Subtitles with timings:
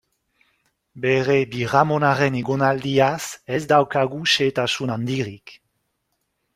[1.03, 3.21] Bere birramonaren egonaldiaz
[3.59, 5.59] ez daukagu xehetasun handirik.